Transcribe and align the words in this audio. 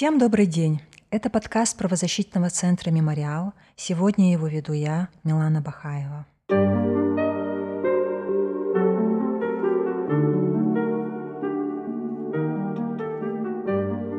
Всем 0.00 0.18
добрый 0.18 0.46
день! 0.46 0.80
Это 1.10 1.28
подкаст 1.28 1.76
правозащитного 1.76 2.48
центра 2.48 2.90
«Мемориал». 2.90 3.52
Сегодня 3.76 4.32
его 4.32 4.46
веду 4.46 4.72
я, 4.72 5.10
Милана 5.24 5.60
Бахаева. 5.60 6.24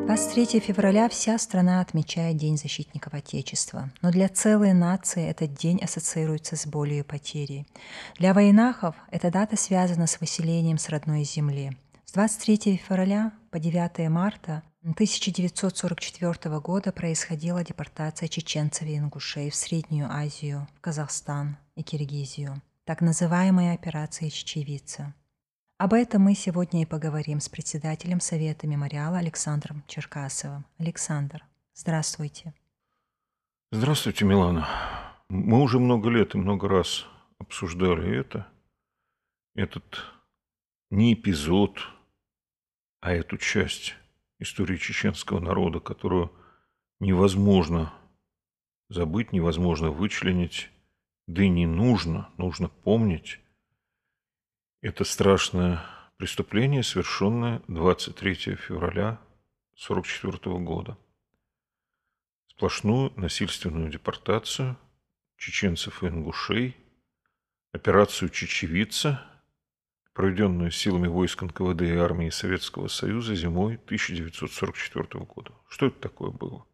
23 0.05 0.59
февраля 0.59 1.09
вся 1.09 1.39
страна 1.39 1.81
отмечает 1.81 2.37
День 2.37 2.59
защитников 2.59 3.15
Отечества. 3.15 3.89
Но 4.03 4.11
для 4.11 4.29
целой 4.29 4.73
нации 4.73 5.27
этот 5.27 5.55
день 5.55 5.79
ассоциируется 5.83 6.57
с 6.57 6.67
болью 6.67 6.99
и 6.99 7.01
потерей. 7.01 7.65
Для 8.19 8.35
военахов 8.35 8.95
эта 9.09 9.31
дата 9.31 9.57
связана 9.57 10.05
с 10.05 10.21
выселением 10.21 10.77
с 10.77 10.89
родной 10.89 11.23
земли. 11.23 11.75
С 12.05 12.11
23 12.11 12.77
февраля 12.77 13.31
по 13.49 13.57
9 13.57 14.09
марта 14.09 14.61
1944 14.83 16.59
года 16.59 16.91
происходила 16.91 17.63
депортация 17.63 18.27
чеченцев 18.27 18.87
и 18.87 18.97
ингушей 18.97 19.51
в 19.51 19.55
Среднюю 19.55 20.11
Азию, 20.11 20.67
в 20.75 20.81
Казахстан 20.81 21.57
и 21.75 21.83
Киргизию, 21.83 22.63
так 22.83 23.01
называемая 23.01 23.75
операция 23.75 24.31
«Чечевица». 24.31 25.13
Об 25.77 25.93
этом 25.93 26.23
мы 26.23 26.33
сегодня 26.33 26.81
и 26.81 26.87
поговорим 26.87 27.39
с 27.39 27.47
председателем 27.47 28.19
Совета 28.19 28.65
мемориала 28.65 29.19
Александром 29.19 29.83
Черкасовым. 29.85 30.65
Александр, 30.79 31.45
здравствуйте. 31.75 32.51
Здравствуйте, 33.71 34.25
Милана. 34.25 34.67
Мы 35.29 35.61
уже 35.61 35.77
много 35.77 36.09
лет 36.09 36.33
и 36.33 36.39
много 36.39 36.67
раз 36.67 37.05
обсуждали 37.37 38.19
это. 38.19 38.47
Этот 39.53 40.03
не 40.89 41.13
эпизод, 41.13 41.79
а 42.99 43.11
эту 43.13 43.37
часть 43.37 43.95
истории 44.41 44.77
чеченского 44.77 45.39
народа, 45.39 45.79
которую 45.79 46.31
невозможно 46.99 47.93
забыть, 48.89 49.31
невозможно 49.31 49.91
вычленить, 49.91 50.69
да 51.27 51.43
и 51.43 51.49
не 51.49 51.65
нужно, 51.65 52.29
нужно 52.37 52.67
помнить 52.67 53.39
это 54.81 55.03
страшное 55.03 55.85
преступление, 56.17 56.83
совершенное 56.83 57.61
23 57.67 58.55
февраля 58.55 59.19
1944 59.85 60.57
года. 60.59 60.97
Сплошную 62.47 63.13
насильственную 63.15 63.89
депортацию 63.89 64.77
чеченцев 65.37 66.03
и 66.03 66.07
ингушей, 66.07 66.77
операцию 67.71 68.29
«Чечевица», 68.29 69.23
проведенную 70.13 70.71
силами 70.71 71.07
войск 71.07 71.43
НКВД 71.43 71.81
и 71.83 71.95
армии 71.95 72.29
Советского 72.29 72.87
Союза 72.87 73.35
зимой 73.35 73.75
1944 73.85 75.25
года. 75.25 75.51
Что 75.67 75.87
это 75.87 75.99
такое 75.99 76.31
было? 76.31 76.65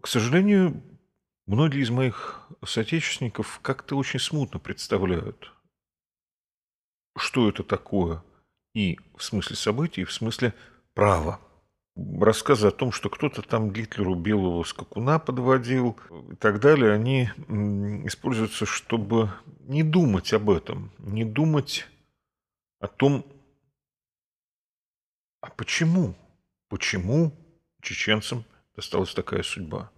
К 0.00 0.06
сожалению, 0.06 0.82
многие 1.46 1.82
из 1.82 1.90
моих 1.90 2.48
соотечественников 2.64 3.60
как-то 3.62 3.96
очень 3.96 4.20
смутно 4.20 4.58
представляют 4.58 5.52
что 7.20 7.48
это 7.48 7.62
такое 7.62 8.22
и 8.74 8.98
в 9.16 9.22
смысле 9.22 9.56
событий, 9.56 10.02
и 10.02 10.04
в 10.04 10.12
смысле 10.12 10.54
права. 10.94 11.40
Рассказы 11.96 12.68
о 12.68 12.70
том, 12.70 12.92
что 12.92 13.10
кто-то 13.10 13.42
там 13.42 13.72
Гитлеру 13.72 14.14
белого 14.14 14.62
скакуна 14.62 15.18
подводил 15.18 15.98
и 16.30 16.36
так 16.36 16.60
далее, 16.60 16.92
они 16.92 17.24
используются, 18.06 18.64
чтобы 18.64 19.30
не 19.66 19.82
думать 19.82 20.32
об 20.32 20.50
этом, 20.50 20.92
не 20.98 21.24
думать 21.24 21.86
о 22.80 22.88
том, 22.88 23.24
а 25.40 25.50
почему, 25.50 26.14
почему 26.68 27.32
чеченцам 27.80 28.44
досталась 28.74 29.14
такая 29.14 29.42
судьба. 29.42 29.90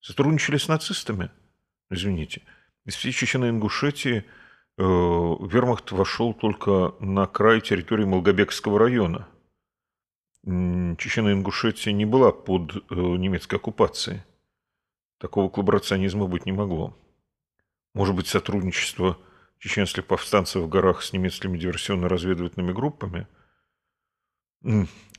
Сотрудничали 0.00 0.56
с 0.56 0.68
нацистами? 0.68 1.30
Извините. 1.90 2.42
Из 2.84 2.94
всей 2.94 3.12
Чечено-Ингушетии– 3.12 4.24
Э, 4.78 4.82
вермахт 4.82 5.92
вошел 5.92 6.32
только 6.32 6.94
на 6.98 7.26
край 7.26 7.60
территории 7.60 8.04
Молгобекского 8.04 8.78
района. 8.78 9.28
Чечено-Ингушетия 10.44 11.92
не 11.92 12.06
была 12.06 12.32
под 12.32 12.76
э, 12.76 12.80
немецкой 12.90 13.56
оккупацией. 13.56 14.22
Такого 15.18 15.50
коллаборационизма 15.50 16.26
быть 16.26 16.46
не 16.46 16.52
могло. 16.52 16.96
Может 17.94 18.16
быть, 18.16 18.26
сотрудничество 18.26 19.18
чеченских 19.62 20.06
повстанцев 20.06 20.62
в 20.62 20.68
горах 20.68 21.02
с 21.02 21.12
немецкими 21.12 21.56
диверсионно-разведывательными 21.56 22.72
группами? 22.72 23.28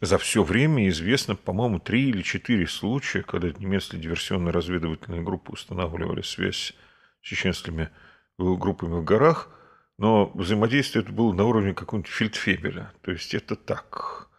За 0.02 0.18
все 0.18 0.44
время 0.44 0.88
известно, 0.90 1.36
по-моему, 1.36 1.80
три 1.80 2.10
или 2.10 2.22
четыре 2.22 2.68
случая, 2.68 3.24
когда 3.24 3.50
немецкие 3.50 4.02
диверсионно-разведывательные 4.02 5.22
группы 5.22 5.54
устанавливали 5.54 6.22
связь 6.22 6.74
с 7.22 7.26
чеченскими 7.26 7.90
группами 8.38 9.00
в 9.00 9.04
горах, 9.04 9.50
но 9.98 10.32
взаимодействие 10.34 11.04
это 11.04 11.14
было 11.14 11.34
на 11.34 11.46
уровне 11.46 11.74
какого-нибудь 11.74 12.12
фельдфебеля. 12.12 12.92
То 13.02 13.12
есть 13.12 13.34
это 13.34 13.56
так. 13.56 14.30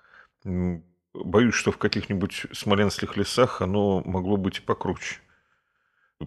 Боюсь, 0.44 1.54
что 1.54 1.70
в 1.70 1.78
каких-нибудь 1.78 2.46
смоленских 2.52 3.16
лесах 3.16 3.62
оно 3.62 4.02
могло 4.04 4.36
быть 4.36 4.58
и 4.58 4.62
покруче. 4.62 5.20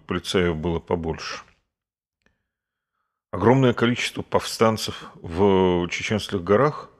Полицаев 0.06 0.56
было 0.56 0.80
побольше. 0.80 1.42
Огромное 3.30 3.72
количество 3.74 4.22
повстанцев 4.22 5.10
в 5.16 5.88
Чеченских 5.88 6.42
горах. 6.42 6.90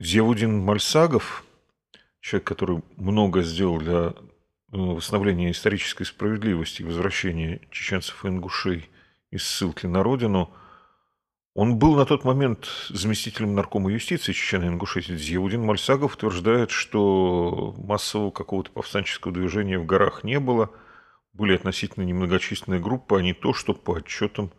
Зевудин 0.00 0.58
Мальсагов, 0.58 1.44
человек, 2.20 2.46
который 2.46 2.82
много 2.96 3.42
сделал 3.42 3.78
для 3.78 4.14
Э, 4.74 4.76
восстановления 4.76 5.52
исторической 5.52 6.02
справедливости 6.02 6.82
и 6.82 6.84
возвращения 6.84 7.60
чеченцев 7.70 8.24
и 8.24 8.28
ингушей 8.28 8.90
из 9.30 9.44
ссылки 9.44 9.86
на 9.86 10.02
родину, 10.02 10.52
он 11.54 11.78
был 11.78 11.94
на 11.94 12.04
тот 12.04 12.24
момент 12.24 12.66
заместителем 12.88 13.54
наркома 13.54 13.92
юстиции 13.92 14.32
Чечено-Ингушетии. 14.32 15.16
Зиудин 15.16 15.62
Мальсагов 15.64 16.16
утверждает, 16.16 16.72
что 16.72 17.72
массового 17.78 18.32
какого-то 18.32 18.72
повстанческого 18.72 19.32
движения 19.32 19.78
в 19.78 19.86
горах 19.86 20.24
не 20.24 20.40
было, 20.40 20.70
были 21.34 21.54
относительно 21.54 22.04
немногочисленные 22.04 22.80
группы, 22.80 23.18
а 23.18 23.22
не 23.22 23.34
то, 23.34 23.52
что 23.52 23.74
по 23.74 23.96
отчетам 23.96 24.52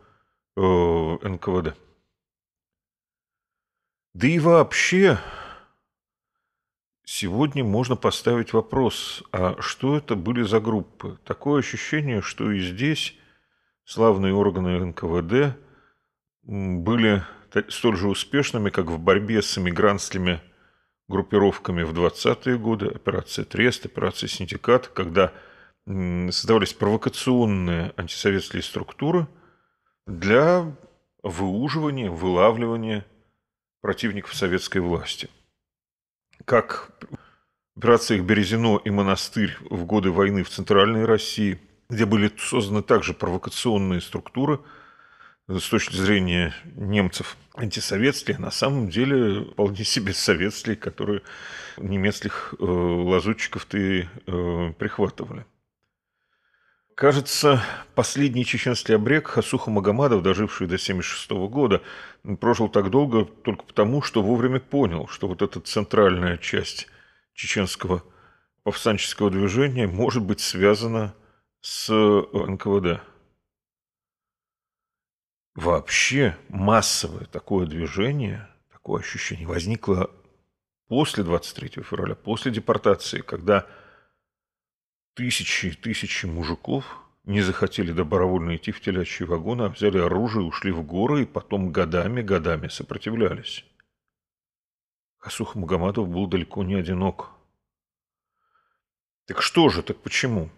э, 0.56 0.60
НКВД. 0.60 1.76
Да 4.14 4.26
и 4.26 4.38
вообще, 4.38 5.18
Сегодня 7.08 7.62
можно 7.62 7.94
поставить 7.94 8.52
вопрос, 8.52 9.22
а 9.30 9.54
что 9.60 9.96
это 9.96 10.16
были 10.16 10.42
за 10.42 10.58
группы? 10.58 11.20
Такое 11.24 11.60
ощущение, 11.60 12.20
что 12.20 12.50
и 12.50 12.58
здесь 12.58 13.14
славные 13.84 14.34
органы 14.34 14.84
НКВД 14.86 15.56
были 16.42 17.22
столь 17.68 17.96
же 17.96 18.08
успешными, 18.08 18.70
как 18.70 18.86
в 18.86 18.98
борьбе 18.98 19.40
с 19.40 19.56
эмигрантскими 19.56 20.40
группировками 21.06 21.84
в 21.84 21.92
20-е 21.92 22.58
годы, 22.58 22.86
операция 22.86 23.44
Трест, 23.44 23.86
операция 23.86 24.26
Синдикат, 24.28 24.88
когда 24.88 25.32
создавались 25.86 26.74
провокационные 26.74 27.92
антисоветские 27.96 28.62
структуры 28.62 29.28
для 30.06 30.76
выуживания, 31.22 32.10
вылавливания 32.10 33.06
противников 33.80 34.34
советской 34.34 34.78
власти 34.78 35.30
как 36.44 36.92
операциях 37.76 38.24
«Березино» 38.24 38.80
и 38.82 38.90
«Монастырь» 38.90 39.56
в 39.68 39.84
годы 39.84 40.10
войны 40.10 40.42
в 40.42 40.48
Центральной 40.48 41.04
России, 41.04 41.58
где 41.90 42.06
были 42.06 42.30
созданы 42.38 42.82
также 42.82 43.14
провокационные 43.14 44.00
структуры 44.00 44.60
с 45.48 45.68
точки 45.68 45.94
зрения 45.94 46.54
немцев 46.74 47.36
антисоветские, 47.54 48.38
на 48.38 48.50
самом 48.50 48.88
деле 48.88 49.44
вполне 49.44 49.84
себе 49.84 50.12
советские, 50.12 50.76
которые 50.76 51.22
немецких 51.76 52.54
э, 52.58 52.64
лазутчиков-то 52.64 53.78
и 53.78 54.04
э, 54.26 54.72
прихватывали. 54.78 55.46
Кажется, 56.96 57.62
последний 57.94 58.46
чеченский 58.46 58.94
обрек 58.94 59.28
Хасуха 59.28 59.70
Магомадов, 59.70 60.22
доживший 60.22 60.66
до 60.66 60.76
1976 60.76 61.30
года, 61.52 61.82
прожил 62.40 62.70
так 62.70 62.88
долго 62.88 63.26
только 63.26 63.64
потому, 63.64 64.00
что 64.00 64.22
вовремя 64.22 64.60
понял, 64.60 65.06
что 65.06 65.28
вот 65.28 65.42
эта 65.42 65.60
центральная 65.60 66.38
часть 66.38 66.88
чеченского 67.34 68.02
повстанческого 68.62 69.30
движения 69.30 69.86
может 69.86 70.22
быть 70.22 70.40
связана 70.40 71.14
с 71.60 71.92
НКВД. 71.92 73.02
Вообще 75.54 76.34
массовое 76.48 77.26
такое 77.26 77.66
движение, 77.66 78.48
такое 78.72 79.02
ощущение 79.02 79.46
возникло 79.46 80.10
после 80.88 81.24
23 81.24 81.82
февраля, 81.82 82.14
после 82.14 82.52
депортации, 82.52 83.20
когда 83.20 83.66
тысячи 85.16 85.66
и 85.66 85.72
тысячи 85.72 86.26
мужиков 86.26 86.84
не 87.24 87.40
захотели 87.40 87.90
добровольно 87.90 88.54
идти 88.54 88.70
в 88.70 88.80
телячьи 88.80 89.26
вагоны, 89.26 89.62
а 89.62 89.68
взяли 89.68 89.98
оружие, 89.98 90.44
ушли 90.44 90.70
в 90.70 90.82
горы 90.84 91.22
и 91.22 91.26
потом 91.26 91.72
годами-годами 91.72 92.68
сопротивлялись. 92.68 93.64
Хасух 95.18 95.56
Магомадов 95.56 96.08
был 96.08 96.28
далеко 96.28 96.62
не 96.62 96.74
одинок. 96.74 97.30
Так 99.24 99.42
что 99.42 99.70
же, 99.70 99.82
так 99.82 100.00
почему? 100.02 100.50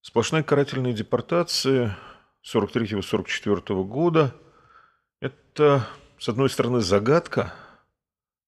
Сплошная 0.00 0.42
карательная 0.42 0.94
депортация 0.94 1.98
43-44 2.42 3.84
года– 3.84 4.34
это, 5.20 5.86
с 6.18 6.28
одной 6.28 6.48
стороны, 6.48 6.80
загадка, 6.80 7.52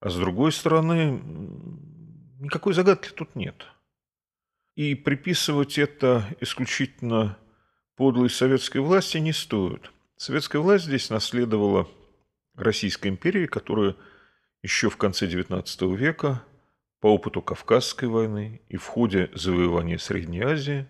а 0.00 0.08
с 0.08 0.16
другой 0.16 0.52
стороны, 0.52 1.20
никакой 2.40 2.72
загадки 2.72 3.10
тут 3.10 3.34
нет. 3.34 3.66
И 4.74 4.94
приписывать 4.94 5.78
это 5.78 6.24
исключительно 6.40 7.38
подлой 7.96 8.30
советской 8.30 8.78
власти 8.78 9.18
не 9.18 9.32
стоит. 9.32 9.90
Советская 10.16 10.62
власть 10.62 10.84
здесь 10.84 11.10
наследовала 11.10 11.88
Российской 12.54 13.08
империи, 13.08 13.46
которая 13.46 13.96
еще 14.62 14.88
в 14.88 14.96
конце 14.96 15.26
XIX 15.26 15.96
века 15.96 16.42
по 17.00 17.14
опыту 17.14 17.42
Кавказской 17.42 18.06
войны 18.06 18.62
и 18.68 18.76
в 18.76 18.86
ходе 18.86 19.30
завоевания 19.34 19.98
Средней 19.98 20.42
Азии 20.42 20.86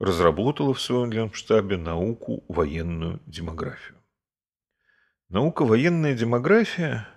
разработала 0.00 0.74
в 0.74 0.80
своем 0.80 1.10
генштабе 1.10 1.76
науку 1.76 2.44
военную 2.48 3.20
демографию. 3.26 3.98
Наука 5.28 5.64
военная 5.64 6.14
демография, 6.14 7.08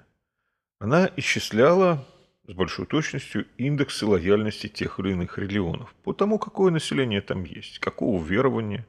она 0.79 1.09
исчисляла 1.15 2.05
с 2.47 2.53
большой 2.53 2.85
точностью 2.85 3.45
индексы 3.57 4.05
лояльности 4.05 4.67
тех 4.67 4.99
или 4.99 5.11
иных 5.11 5.37
регионов 5.37 5.93
по 6.03 6.13
тому, 6.13 6.39
какое 6.39 6.71
население 6.71 7.21
там 7.21 7.43
есть, 7.43 7.79
какого 7.79 8.23
верования, 8.23 8.87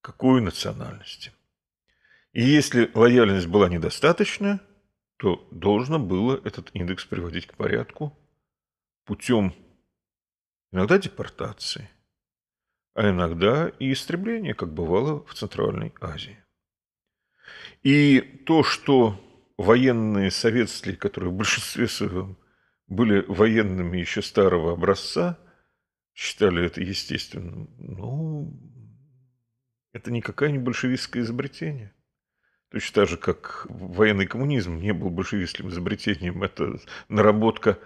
какой 0.00 0.40
национальности. 0.40 1.32
И 2.32 2.42
если 2.42 2.90
лояльность 2.94 3.48
была 3.48 3.68
недостаточна, 3.68 4.60
то 5.16 5.46
должно 5.50 5.98
было 5.98 6.40
этот 6.44 6.70
индекс 6.72 7.04
приводить 7.04 7.46
к 7.46 7.54
порядку 7.54 8.16
путем 9.04 9.52
иногда 10.70 10.96
депортации, 10.96 11.90
а 12.94 13.10
иногда 13.10 13.68
и 13.80 13.92
истребления, 13.92 14.54
как 14.54 14.72
бывало 14.72 15.24
в 15.26 15.34
Центральной 15.34 15.92
Азии. 16.00 16.38
И 17.82 18.20
то, 18.46 18.62
что 18.62 19.20
военные 19.58 20.30
советские, 20.30 20.96
которые 20.96 21.32
в 21.32 21.36
большинстве 21.36 21.88
своем 21.88 22.36
были 22.90 23.24
военными 23.26 23.96
еще 23.96 24.20
старого 24.20 24.72
образца, 24.72 25.38
считали 26.12 26.66
это 26.66 26.82
естественным, 26.82 27.70
ну, 27.78 28.52
это 29.92 30.10
не 30.10 30.20
большевистское 30.58 31.22
изобретение. 31.22 31.94
Точно 32.70 32.94
так 32.94 33.08
же, 33.08 33.16
как 33.16 33.66
военный 33.68 34.26
коммунизм 34.26 34.78
не 34.78 34.92
был 34.92 35.08
большевистским 35.10 35.68
изобретением, 35.70 36.42
это 36.42 36.78
наработка 37.08 37.78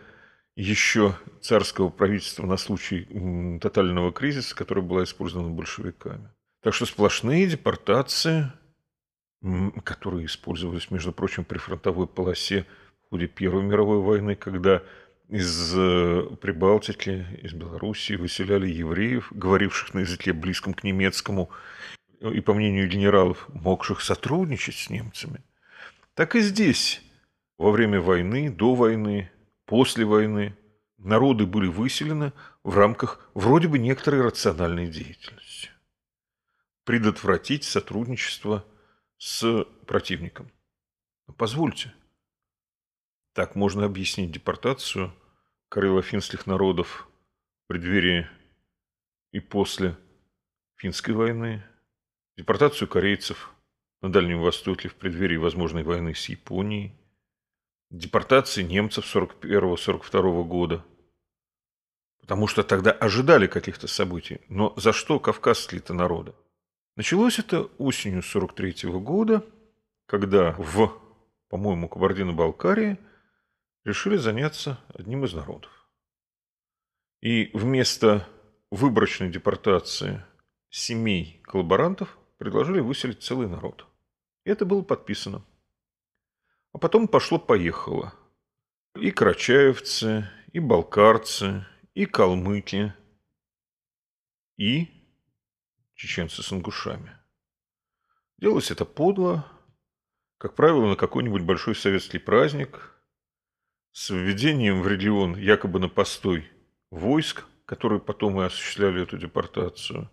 еще 0.56 1.16
царского 1.40 1.88
правительства 1.90 2.46
на 2.46 2.56
случай 2.56 3.58
тотального 3.60 4.12
кризиса, 4.12 4.54
которая 4.54 4.84
была 4.84 5.04
использована 5.04 5.50
большевиками. 5.50 6.30
Так 6.62 6.74
что 6.74 6.86
сплошные 6.86 7.46
депортации, 7.46 8.52
которые 9.84 10.26
использовались, 10.26 10.90
между 10.90 11.12
прочим, 11.12 11.44
при 11.44 11.58
фронтовой 11.58 12.06
полосе 12.06 12.66
ходе 13.14 13.28
Первой 13.28 13.62
мировой 13.62 14.00
войны, 14.00 14.34
когда 14.34 14.82
из 15.28 15.72
э, 15.76 16.22
Прибалтики, 16.40 17.24
из 17.42 17.52
Белоруссии 17.52 18.14
выселяли 18.14 18.66
евреев, 18.66 19.28
говоривших 19.30 19.94
на 19.94 20.00
языке 20.00 20.32
близком 20.32 20.74
к 20.74 20.82
немецкому, 20.82 21.48
и, 22.20 22.40
по 22.40 22.54
мнению 22.54 22.88
генералов, 22.88 23.48
могших 23.50 24.00
сотрудничать 24.00 24.74
с 24.74 24.90
немцами. 24.90 25.44
Так 26.14 26.34
и 26.34 26.40
здесь, 26.40 27.02
во 27.56 27.70
время 27.70 28.00
войны, 28.00 28.50
до 28.50 28.74
войны, 28.74 29.30
после 29.64 30.04
войны, 30.04 30.56
народы 30.98 31.46
были 31.46 31.68
выселены 31.68 32.32
в 32.64 32.76
рамках 32.76 33.30
вроде 33.34 33.68
бы 33.68 33.78
некоторой 33.78 34.22
рациональной 34.22 34.88
деятельности. 34.88 35.70
Предотвратить 36.84 37.62
сотрудничество 37.62 38.64
с 39.18 39.64
противником. 39.86 40.50
Позвольте, 41.36 41.94
так 43.34 43.56
можно 43.56 43.84
объяснить 43.84 44.30
депортацию 44.30 45.12
карело-финских 45.68 46.46
народов 46.46 47.08
в 47.64 47.66
преддверии 47.66 48.28
и 49.32 49.40
после 49.40 49.96
финской 50.76 51.14
войны, 51.14 51.64
депортацию 52.36 52.86
корейцев 52.86 53.52
на 54.00 54.12
Дальнем 54.12 54.40
Востоке 54.40 54.88
в 54.88 54.94
преддверии 54.94 55.36
возможной 55.36 55.82
войны 55.82 56.14
с 56.14 56.28
Японией, 56.28 56.94
депортации 57.90 58.62
немцев 58.62 59.04
41-42 59.12 60.44
года, 60.44 60.84
потому 62.20 62.46
что 62.46 62.62
тогда 62.62 62.92
ожидали 62.92 63.48
каких-то 63.48 63.88
событий. 63.88 64.42
Но 64.48 64.74
за 64.76 64.92
что 64.92 65.18
кавказские-то 65.18 65.92
народы? 65.92 66.34
Началось 66.96 67.40
это 67.40 67.62
осенью 67.78 68.22
43 68.22 68.86
-го 68.86 69.00
года, 69.00 69.44
когда 70.06 70.52
в, 70.52 70.92
по-моему, 71.48 71.88
Кабардино-Балкарии– 71.88 72.96
решили 73.84 74.16
заняться 74.16 74.80
одним 74.88 75.24
из 75.24 75.34
народов. 75.34 75.70
И 77.20 77.50
вместо 77.54 78.26
выборочной 78.70 79.30
депортации 79.30 80.24
семей 80.70 81.40
коллаборантов 81.44 82.18
предложили 82.38 82.80
выселить 82.80 83.22
целый 83.22 83.48
народ. 83.48 83.86
И 84.44 84.50
это 84.50 84.66
было 84.66 84.82
подписано. 84.82 85.44
А 86.72 86.78
потом 86.78 87.08
пошло-поехало. 87.08 88.14
И 88.96 89.10
карачаевцы, 89.10 90.28
и 90.52 90.60
балкарцы, 90.60 91.66
и 91.94 92.06
калмыки, 92.06 92.94
и 94.56 94.88
чеченцы 95.94 96.42
с 96.42 96.52
ингушами. 96.52 97.16
Делалось 98.38 98.70
это 98.70 98.84
подло, 98.84 99.50
как 100.38 100.54
правило, 100.54 100.86
на 100.86 100.96
какой-нибудь 100.96 101.42
большой 101.42 101.74
советский 101.74 102.18
праздник– 102.18 102.90
с 103.94 104.10
введением 104.10 104.82
в 104.82 104.88
регион 104.88 105.36
якобы 105.36 105.78
на 105.78 105.88
постой 105.88 106.50
войск, 106.90 107.44
которые 107.64 108.00
потом 108.00 108.40
и 108.40 108.44
осуществляли 108.44 109.04
эту 109.04 109.16
депортацию. 109.16 110.10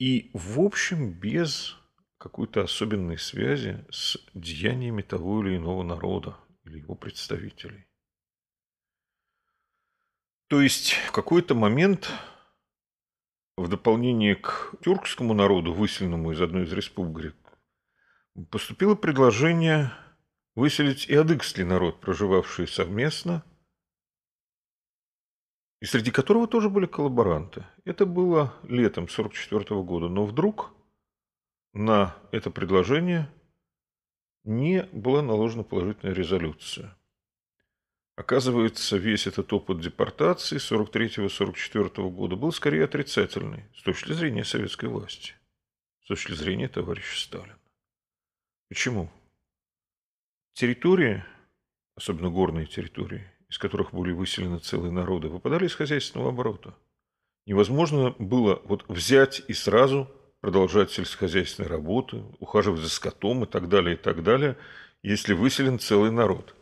И, 0.00 0.32
в 0.34 0.60
общем, 0.60 1.12
без 1.12 1.76
какой-то 2.18 2.62
особенной 2.62 3.16
связи 3.16 3.86
с 3.90 4.18
деяниями 4.34 5.02
того 5.02 5.40
или 5.40 5.56
иного 5.56 5.84
народа 5.84 6.36
или 6.64 6.80
его 6.80 6.96
представителей. 6.96 7.86
То 10.48 10.60
есть 10.60 10.94
в 10.94 11.12
какой-то 11.12 11.54
момент 11.54 12.10
в 13.56 13.68
дополнение 13.68 14.34
к 14.34 14.74
тюркскому 14.82 15.32
народу, 15.32 15.72
выселенному 15.72 16.32
из 16.32 16.40
одной 16.40 16.64
из 16.64 16.72
республик, 16.72 17.36
поступило 18.50 18.96
предложение 18.96 19.92
выселить 20.54 21.06
и 21.06 21.14
адыгский 21.14 21.64
народ, 21.64 22.00
проживавший 22.00 22.68
совместно, 22.68 23.44
и 25.80 25.86
среди 25.86 26.10
которого 26.10 26.46
тоже 26.46 26.70
были 26.70 26.86
коллаборанты. 26.86 27.66
Это 27.84 28.06
было 28.06 28.54
летом 28.62 29.04
1944 29.04 29.82
года, 29.82 30.08
но 30.08 30.24
вдруг 30.24 30.72
на 31.72 32.16
это 32.32 32.50
предложение 32.50 33.30
не 34.44 34.84
была 34.92 35.22
наложена 35.22 35.62
положительная 35.62 36.14
резолюция. 36.14 36.96
Оказывается, 38.16 38.96
весь 38.96 39.26
этот 39.26 39.52
опыт 39.52 39.80
депортации 39.80 40.58
43-44 40.58 42.10
года 42.10 42.36
был 42.36 42.52
скорее 42.52 42.84
отрицательный 42.84 43.64
с 43.74 43.82
точки 43.82 44.12
зрения 44.12 44.44
советской 44.44 44.88
власти, 44.88 45.34
с 46.04 46.06
точки 46.06 46.32
зрения 46.32 46.68
товарища 46.68 47.20
Сталина. 47.20 47.58
Почему? 48.68 49.10
Территории, 50.54 51.24
особенно 51.96 52.30
горные 52.30 52.66
территории, 52.66 53.28
из 53.48 53.58
которых 53.58 53.92
были 53.92 54.12
выселены 54.12 54.60
целые 54.60 54.92
народы, 54.92 55.26
выпадали 55.26 55.66
из 55.66 55.74
хозяйственного 55.74 56.30
оборота. 56.30 56.76
Невозможно 57.44 58.14
было 58.20 58.62
вот 58.64 58.84
взять 58.88 59.42
и 59.48 59.52
сразу 59.52 60.08
продолжать 60.40 60.92
сельскохозяйственные 60.92 61.68
работы, 61.68 62.22
ухаживать 62.38 62.82
за 62.82 62.88
скотом 62.88 63.42
и 63.42 63.46
так 63.48 63.68
далее, 63.68 63.96
и 63.96 63.98
так 63.98 64.22
далее, 64.22 64.56
если 65.02 65.34
выселен 65.34 65.80
целый 65.80 66.12
народ. 66.12 66.54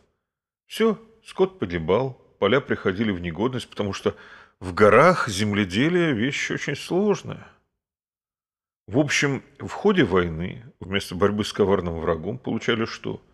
Все, 0.65 0.99
скот 1.23 1.59
погибал, 1.59 2.13
поля 2.39 2.61
приходили 2.61 3.11
в 3.11 3.21
негодность, 3.21 3.69
потому 3.69 3.93
что 3.93 4.15
в 4.59 4.73
горах 4.73 5.29
земледелие– 5.29 6.13
вещь 6.15 6.49
очень 6.49 6.75
сложная. 6.75 7.47
В 8.87 8.97
общем, 8.97 9.43
в 9.59 9.69
ходе 9.69 10.03
войны 10.03 10.65
вместо 10.79 11.13
борьбы 11.13 11.45
с 11.45 11.53
коварным 11.53 11.99
врагом 11.99 12.39
получали 12.39 12.85
что– 12.85 13.21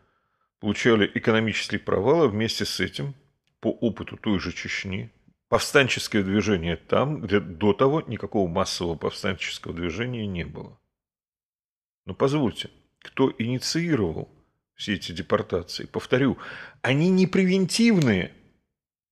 получали 0.60 1.10
экономические 1.13 1.80
провалы, 1.80 2.28
вместе 2.28 2.66
с 2.66 2.80
этим, 2.80 3.16
по 3.60 3.70
опыту 3.70 4.18
той 4.18 4.39
же 4.39 4.51
Чечни, 4.51 5.12
повстанческое 5.50 6.24
движение 6.24 6.78
там, 6.78 7.22
где 7.22 7.39
до 7.39 7.74
того 7.74 8.01
никакого 8.01 8.48
массового 8.48 8.96
повстанческого 8.96 9.74
движения 9.74 10.28
не 10.28 10.46
было. 10.46 10.80
Но 12.06 12.13
позвольте, 12.13 12.70
кто 13.01 13.34
инициировал 13.38 14.30
все 14.75 14.96
эти 14.96 15.12
депортации? 15.12 15.86
Повторю, 15.86 16.38
они 16.82 17.10
не 17.10 17.28
превентивные, 17.28 18.34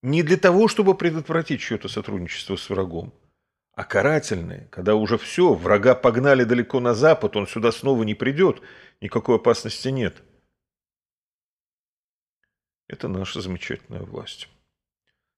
не 0.01 0.23
для 0.23 0.37
того, 0.37 0.67
чтобы 0.67 0.95
предотвратить 0.95 1.61
чье-то 1.61 1.87
сотрудничество 1.87 2.55
с 2.55 2.69
врагом, 2.69 3.13
а 3.73 3.83
карательные, 3.83 4.67
когда 4.71 4.95
уже 4.95 5.17
все, 5.17 5.53
врага 5.53 5.95
погнали 5.95 6.43
далеко 6.43 6.79
на 6.79 6.93
запад, 6.93 7.35
он 7.35 7.47
сюда 7.47 7.71
снова 7.71 8.03
не 8.03 8.15
придет, 8.15 8.61
никакой 9.01 9.35
опасности 9.35 9.89
нет. 9.89 10.23
Это 12.87 13.07
наша 13.07 13.41
замечательная 13.41 14.01
власть. 14.01 14.49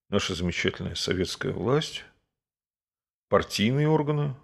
Наша 0.09 0.35
замечательная 0.35 0.95
советская 0.95 1.51
власть, 1.51 2.05
партийные 3.27 3.87
органы, 3.87 4.35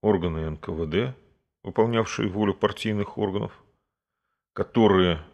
органы 0.00 0.50
НКВД, 0.50 1.16
выполнявшие 1.62 2.28
волю 2.28 2.54
партийных 2.54 3.18
органов, 3.18 3.52
которые 4.52 5.24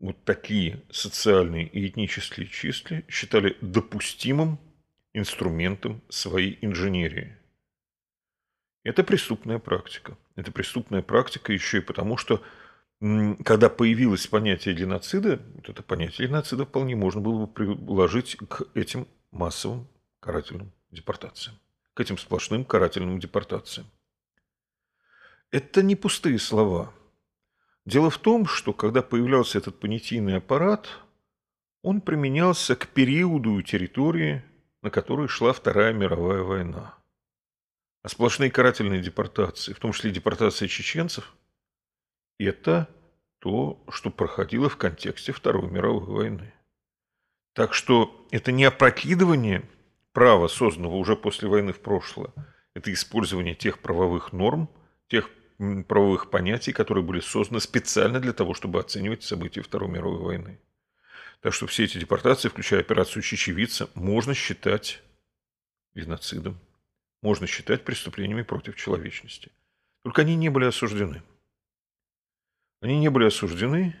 вот 0.00 0.24
такие 0.24 0.82
социальные 0.90 1.66
и 1.66 1.86
этнические 1.86 2.46
числа 2.46 3.02
считали 3.08 3.56
допустимым 3.60 4.58
инструментом 5.12 6.02
своей 6.08 6.58
инженерии. 6.60 7.36
Это 8.84 9.04
преступная 9.04 9.58
практика. 9.58 10.18
Это 10.34 10.50
преступная 10.50 11.02
практика 11.02 11.52
еще 11.52 11.78
и 11.78 11.82
потому, 11.82 12.16
что 12.16 12.42
когда 13.44 13.68
появилось 13.68 14.28
понятие 14.28 14.76
геноцида, 14.76 15.40
вот 15.56 15.68
это 15.68 15.82
понятие 15.82 16.28
геноцида 16.28 16.64
вполне 16.64 16.94
можно 16.94 17.20
было 17.20 17.46
бы 17.46 17.52
приложить 17.52 18.36
к 18.36 18.62
этим 18.74 19.08
массовым 19.32 19.88
карательным 20.20 20.72
депортациям, 20.92 21.58
к 21.94 22.00
этим 22.00 22.16
сплошным 22.16 22.64
карательным 22.64 23.18
депортациям. 23.18 23.88
Это 25.50 25.82
не 25.82 25.96
пустые 25.96 26.38
слова. 26.38 26.92
Дело 27.84 28.08
в 28.08 28.18
том, 28.18 28.46
что 28.46 28.72
когда 28.72 29.02
появлялся 29.02 29.58
этот 29.58 29.80
понятийный 29.80 30.36
аппарат, 30.36 30.88
он 31.82 32.02
применялся 32.02 32.76
к 32.76 32.86
периоду 32.86 33.58
и 33.58 33.64
территории, 33.64 34.44
на 34.80 34.90
которой 34.90 35.26
шла 35.26 35.52
Вторая 35.52 35.92
мировая 35.92 36.42
война. 36.42 36.94
А 38.02 38.08
сплошные 38.08 38.52
карательные 38.52 39.02
депортации, 39.02 39.72
в 39.72 39.80
том 39.80 39.92
числе 39.92 40.12
депортация 40.12 40.68
чеченцев, 40.68 41.34
это 42.38 42.88
то, 43.38 43.82
что 43.90 44.10
проходило 44.10 44.68
в 44.68 44.76
контексте 44.76 45.32
Второй 45.32 45.70
мировой 45.70 46.04
войны. 46.04 46.52
Так 47.54 47.74
что 47.74 48.26
это 48.30 48.52
не 48.52 48.64
опрокидывание 48.64 49.68
права, 50.12 50.48
созданного 50.48 50.94
уже 50.94 51.16
после 51.16 51.48
войны 51.48 51.72
в 51.72 51.80
прошлое, 51.80 52.32
это 52.74 52.92
использование 52.92 53.54
тех 53.54 53.80
правовых 53.80 54.32
норм, 54.32 54.70
тех 55.08 55.28
правовых 55.86 56.30
понятий, 56.30 56.72
которые 56.72 57.04
были 57.04 57.20
созданы 57.20 57.60
специально 57.60 58.20
для 58.20 58.32
того, 58.32 58.54
чтобы 58.54 58.80
оценивать 58.80 59.22
события 59.22 59.62
Второй 59.62 59.90
мировой 59.90 60.20
войны. 60.20 60.60
Так 61.40 61.52
что 61.52 61.66
все 61.66 61.84
эти 61.84 61.98
депортации, 61.98 62.48
включая 62.48 62.80
операцию 62.80 63.22
Чечевица, 63.22 63.90
можно 63.94 64.32
считать 64.34 65.02
геноцидом, 65.94 66.58
можно 67.20 67.46
считать 67.46 67.84
преступлениями 67.84 68.42
против 68.42 68.76
человечности. 68.76 69.50
Только 70.02 70.22
они 70.22 70.36
не 70.36 70.48
были 70.48 70.66
осуждены. 70.66 71.22
Они 72.82 72.98
не 72.98 73.10
были 73.10 73.26
осуждены, 73.26 73.96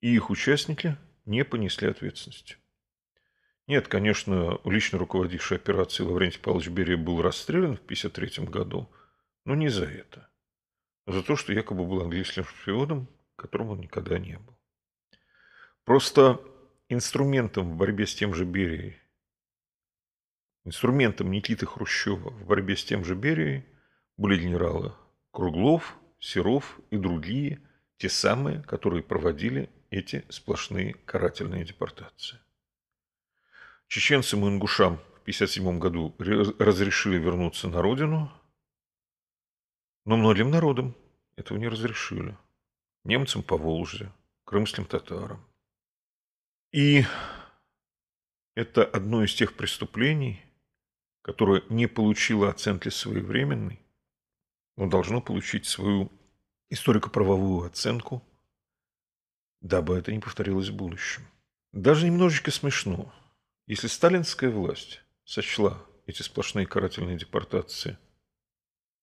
и 0.00 0.14
их 0.14 0.30
участники 0.30 0.96
не 1.26 1.44
понесли 1.44 1.88
ответственности. 1.88 2.56
Нет, 3.66 3.88
конечно, 3.88 4.60
лично 4.64 5.00
руководивший 5.00 5.56
операцией 5.56 6.08
Лаврентий 6.08 6.38
Павлович 6.40 6.68
Берия 6.68 6.96
был 6.96 7.20
расстрелян 7.22 7.76
в 7.76 7.82
1953 7.82 8.46
году, 8.46 8.88
но 9.44 9.56
не 9.56 9.68
за 9.68 9.86
это 9.86 10.28
за 11.06 11.24
то, 11.24 11.34
что 11.34 11.52
якобы 11.52 11.84
был 11.84 12.02
английским 12.02 12.44
шпионом, 12.44 13.08
которым 13.34 13.70
он 13.70 13.80
никогда 13.80 14.16
не 14.18 14.38
был. 14.38 14.56
Просто 15.84 16.40
инструментом 16.88 17.72
в 17.72 17.76
борьбе 17.76 18.06
с 18.06 18.14
тем 18.14 18.32
же 18.32 18.44
Берией, 18.44 18.96
инструментом 20.64 21.32
Никиты 21.32 21.66
Хрущева 21.66 22.30
в 22.30 22.46
борьбе 22.46 22.76
с 22.76 22.84
тем 22.84 23.04
же 23.04 23.16
Берией 23.16 23.64
были 24.16 24.40
генералы 24.40 24.94
Круглов, 25.32 25.96
Серов 26.20 26.78
и 26.90 26.96
другие, 26.96 27.60
те 27.98 28.08
самые, 28.08 28.62
которые 28.62 29.02
проводили 29.02 29.70
эти 29.90 30.24
сплошные 30.28 30.94
карательные 31.04 31.64
депортации. 31.64 32.38
Чеченцам 33.88 34.44
и 34.44 34.48
ингушам 34.48 34.96
в 34.96 35.22
1957 35.24 35.78
году 35.78 36.14
разрешили 36.18 37.18
вернуться 37.18 37.68
на 37.68 37.82
родину– 37.82 38.32
но 40.04 40.16
многим 40.16 40.50
народам 40.50 40.94
этого 41.36 41.58
не 41.58 41.68
разрешили. 41.68 42.36
Немцам 43.04 43.42
по 43.42 43.56
Волжье, 43.56 44.12
крымским 44.44 44.84
татарам. 44.84 45.44
И 46.72 47.04
это 48.54 48.84
одно 48.84 49.24
из 49.24 49.34
тех 49.34 49.56
преступлений, 49.56 50.42
которое 51.22 51.62
не 51.70 51.86
получило 51.86 52.50
оценки 52.50 52.88
своевременной, 52.88 53.80
но 54.76 54.88
должно 54.88 55.20
получить 55.20 55.66
свою 55.66 56.10
историко-правовую 56.70 57.66
оценку, 57.66 58.22
дабы 59.60 59.98
это 59.98 60.12
не 60.12 60.20
повторилось 60.20 60.68
в 60.68 60.76
будущем. 60.76 61.26
Даже 61.72 62.06
немножечко 62.06 62.50
смешно, 62.50 63.12
если 63.66 63.86
сталинская 63.86 64.50
власть 64.50 65.02
сочла 65.24 65.82
эти 66.06 66.22
сплошные 66.22 66.66
карательные 66.66 67.16
депортации 67.16 67.98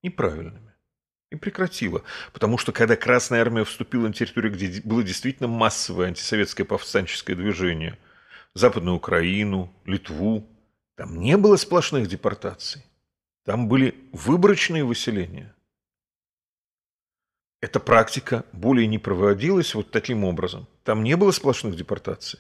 неправильными, 0.04 0.72
и 1.32 1.36
прекратила. 1.36 2.04
Потому 2.34 2.58
что 2.58 2.72
когда 2.72 2.96
Красная 2.96 3.42
Армия 3.42 3.64
вступила 3.64 4.08
на 4.08 4.14
территорию, 4.14 4.52
где 4.52 4.82
было 4.82 5.02
действительно 5.04 5.48
массовое 5.48 6.08
антисоветское 6.08 6.66
повстанческое 6.66 7.36
движение, 7.36 7.98
Западную 8.54 8.98
Украину, 8.98 9.74
Литву, 9.86 10.46
там 10.96 11.20
не 11.22 11.38
было 11.38 11.56
сплошных 11.56 12.08
депортаций. 12.08 12.84
Там 13.46 13.70
были 13.70 13.96
выборочные 14.12 14.84
выселения. 14.84 15.56
Эта 17.62 17.80
практика 17.80 18.44
более 18.54 18.88
не 18.88 18.98
проводилась 18.98 19.76
вот 19.76 19.92
таким 19.92 20.24
образом. 20.24 20.68
Там 20.84 21.04
не 21.04 21.16
было 21.16 21.32
сплошных 21.32 21.76
депортаций. 21.76 22.40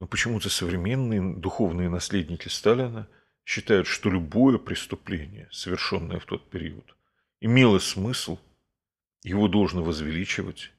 Но 0.00 0.08
почему-то 0.08 0.50
современные 0.50 1.36
духовные 1.36 1.88
наследники 1.88 2.48
Сталина 2.48 3.08
считают, 3.44 3.86
что 3.86 4.10
любое 4.10 4.58
преступление, 4.58 5.48
совершенное 5.52 6.18
в 6.18 6.26
тот 6.26 6.50
период, 6.50 6.96
имело 7.40 7.78
смысл, 7.78 8.38
его 9.22 9.46
должно 9.46 9.82
возвеличивать 9.82 10.72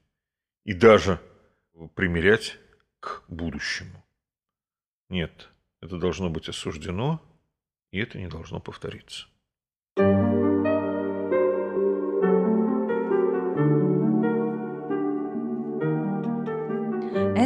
и 0.64 0.74
даже 0.74 1.20
примерять 1.94 2.58
к 3.00 3.24
будущему. 3.28 4.04
Нет, 5.08 5.48
это 5.80 5.98
должно 5.98 6.28
быть 6.28 6.48
осуждено, 6.48 7.22
и 7.90 7.98
это 7.98 8.18
не 8.18 8.28
должно 8.28 8.60
повториться. 8.60 9.26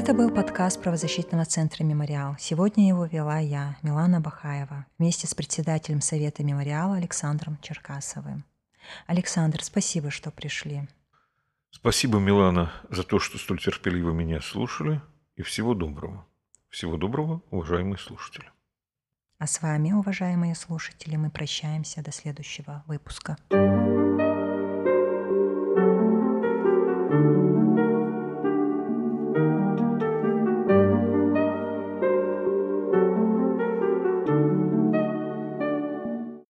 Это 0.04 0.12
был 0.12 0.30
подкаст 0.30 0.82
правозащитного 0.82 1.46
центра 1.46 1.82
«Мемориал». 1.82 2.36
Сегодня 2.38 2.86
его 2.86 3.06
вела 3.06 3.38
я, 3.38 3.78
Милана 3.80 4.20
Бахаева, 4.20 4.84
вместе 4.98 5.26
с 5.26 5.34
председателем 5.34 6.02
Совета 6.02 6.44
«Мемориала» 6.44 6.96
Александром 6.96 7.56
Черкасовым. 7.62 8.44
Александр, 9.06 9.64
спасибо, 9.64 10.10
что 10.10 10.30
пришли. 10.30 10.86
Спасибо, 11.70 12.18
Милана, 12.18 12.70
за 12.90 13.02
то, 13.02 13.18
что 13.18 13.38
столь 13.38 13.60
терпеливо 13.60 14.10
меня 14.10 14.42
слушали. 14.42 15.00
И 15.36 15.42
всего 15.42 15.72
доброго. 15.72 16.26
Всего 16.68 16.98
доброго, 16.98 17.40
уважаемые 17.50 17.96
слушатели. 17.96 18.50
А 19.38 19.46
с 19.46 19.62
вами, 19.62 19.92
уважаемые 19.92 20.54
слушатели, 20.54 21.16
мы 21.16 21.30
прощаемся 21.30 22.02
до 22.02 22.12
следующего 22.12 22.84
выпуска. 22.86 23.38